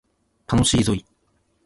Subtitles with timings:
[0.47, 1.05] 楽しいぞい